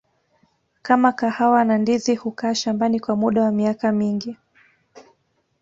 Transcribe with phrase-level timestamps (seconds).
[0.81, 4.37] kama kahawa na ndizi hukaa shambani kwa muda wa miaka mingi